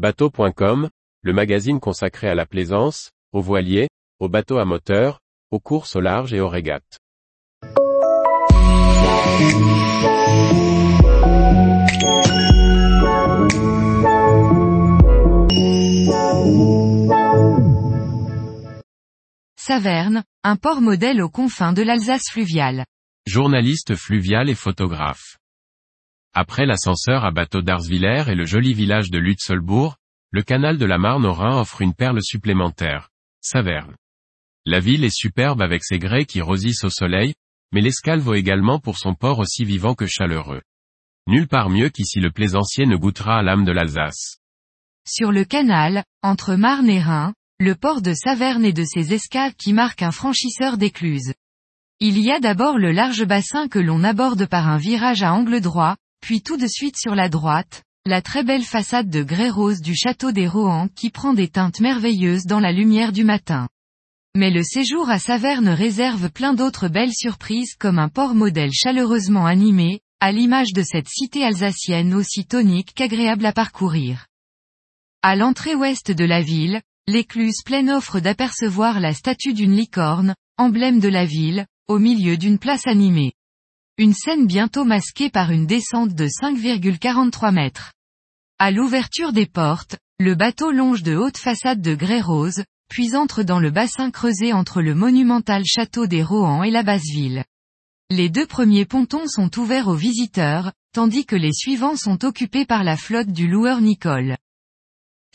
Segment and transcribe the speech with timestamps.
[0.00, 0.88] Bateau.com,
[1.20, 6.00] le magazine consacré à la plaisance, aux voiliers, aux bateaux à moteur, aux courses au
[6.00, 6.96] large et aux régates.
[19.58, 22.86] Saverne, un port modèle aux confins de l'Alsace fluviale.
[23.26, 25.39] Journaliste fluvial et photographe.
[26.32, 29.96] Après l'ascenseur à bateau d'Arsvillers et le joli village de Lutzelbourg,
[30.30, 33.10] le canal de la Marne au Rhin offre une perle supplémentaire.
[33.40, 33.96] Saverne.
[34.64, 37.34] La ville est superbe avec ses grès qui rosissent au soleil,
[37.72, 40.62] mais l'escale vaut également pour son port aussi vivant que chaleureux.
[41.26, 44.38] Nulle part mieux qu'ici le plaisancier ne goûtera à l'âme de l'Alsace.
[45.08, 49.54] Sur le canal, entre Marne et Rhin, le port de Saverne et de ses escales
[49.54, 51.34] qui marque un franchisseur d'écluse.
[51.98, 55.60] Il y a d'abord le large bassin que l'on aborde par un virage à angle
[55.60, 59.80] droit, puis tout de suite sur la droite, la très belle façade de grès rose
[59.80, 63.68] du château des Rohan qui prend des teintes merveilleuses dans la lumière du matin.
[64.36, 69.44] Mais le séjour à Saverne réserve plein d'autres belles surprises comme un port modèle chaleureusement
[69.44, 74.26] animé, à l'image de cette cité alsacienne aussi tonique qu'agréable à parcourir.
[75.22, 81.00] À l'entrée ouest de la ville, l'écluse pleine offre d'apercevoir la statue d'une licorne, emblème
[81.00, 83.32] de la ville, au milieu d'une place animée.
[84.02, 87.92] Une scène bientôt masquée par une descente de 5,43 mètres.
[88.58, 93.42] À l'ouverture des portes, le bateau longe de hautes façades de grès rose, puis entre
[93.42, 97.44] dans le bassin creusé entre le monumental château des Rohan et la basse ville.
[98.08, 102.84] Les deux premiers pontons sont ouverts aux visiteurs, tandis que les suivants sont occupés par
[102.84, 104.38] la flotte du loueur Nicole.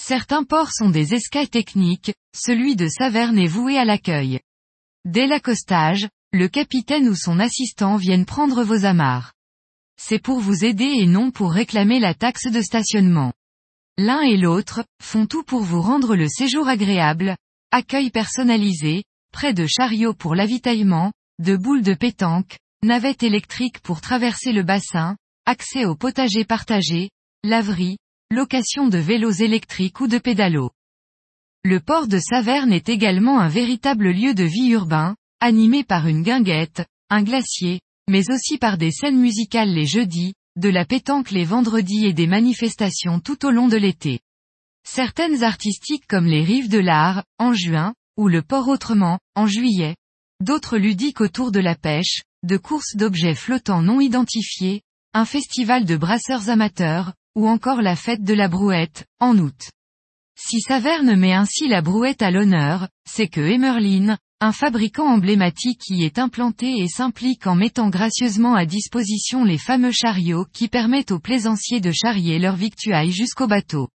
[0.00, 4.40] Certains ports sont des escales techniques, celui de Saverne est voué à l'accueil.
[5.04, 9.32] Dès l'accostage, le capitaine ou son assistant viennent prendre vos amarres.
[9.96, 13.32] C'est pour vous aider et non pour réclamer la taxe de stationnement.
[13.98, 17.36] L'un et l'autre, font tout pour vous rendre le séjour agréable,
[17.70, 24.50] accueil personnalisé, près de chariots pour l'avitaillement, de boules de pétanque, navettes électriques pour traverser
[24.50, 25.16] le bassin,
[25.46, 27.10] accès au potager partagé,
[27.44, 27.98] laverie,
[28.32, 30.72] location de vélos électriques ou de pédalos.
[31.62, 35.14] Le port de Saverne est également un véritable lieu de vie urbain,
[35.44, 40.70] animé par une guinguette, un glacier, mais aussi par des scènes musicales les jeudis, de
[40.70, 44.20] la pétanque les vendredis et des manifestations tout au long de l'été.
[44.88, 49.96] Certaines artistiques comme les rives de l'art, en juin, ou le port autrement, en juillet.
[50.40, 54.80] D'autres ludiques autour de la pêche, de courses d'objets flottants non identifiés,
[55.12, 59.68] un festival de brasseurs amateurs, ou encore la fête de la brouette, en août.
[60.36, 66.04] Si Saverne met ainsi la brouette à l'honneur, c'est que Emerlin, un fabricant emblématique y
[66.04, 71.18] est implanté et s'implique en mettant gracieusement à disposition les fameux chariots qui permettent aux
[71.18, 73.88] plaisanciers de charrier leur victuailles jusqu'au bateau.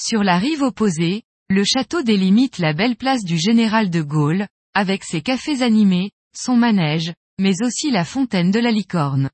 [0.00, 5.02] Sur la rive opposée, le château délimite la belle place du général de Gaulle, avec
[5.02, 9.28] ses cafés animés, son manège, mais aussi la fontaine de la licorne.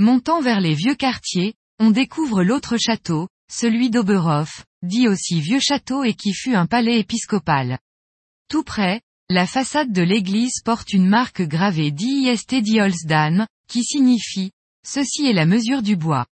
[0.00, 6.02] Montant vers les vieux quartiers, on découvre l'autre château, celui d'Oberhof, dit aussi vieux château
[6.02, 7.78] et qui fut un palais épiscopal.
[8.48, 14.50] Tout près, la façade de l'église porte une marque gravée d'IST Diolsdan, qui signifie,
[14.86, 16.26] ceci est la mesure du bois.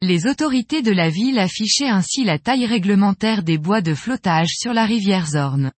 [0.00, 4.74] Les autorités de la ville affichaient ainsi la taille réglementaire des bois de flottage sur
[4.74, 5.70] la rivière Zorn.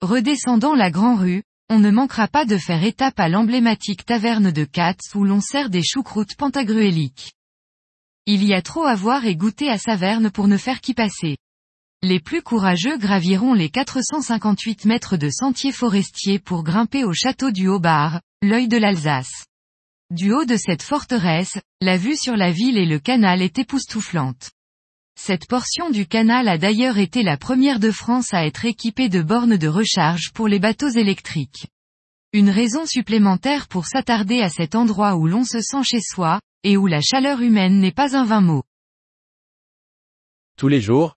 [0.00, 4.62] Redescendant la Grand Rue, on ne manquera pas de faire étape à l'emblématique taverne de
[4.62, 7.32] Katz où l'on sert des choucroutes pantagruéliques.
[8.26, 11.36] Il y a trop à voir et goûter à Saverne pour ne faire qu'y passer.
[12.02, 17.68] Les plus courageux graviront les 458 mètres de sentiers forestiers pour grimper au château du
[17.68, 19.46] Haut-Bar, l'œil de l'Alsace.
[20.10, 24.50] Du haut de cette forteresse, la vue sur la ville et le canal est époustouflante.
[25.18, 29.22] Cette portion du canal a d'ailleurs été la première de France à être équipée de
[29.22, 31.66] bornes de recharge pour les bateaux électriques.
[32.34, 36.76] Une raison supplémentaire pour s'attarder à cet endroit où l'on se sent chez soi, et
[36.76, 38.62] où la chaleur humaine n'est pas un vain mot.
[40.58, 41.16] Tous les jours,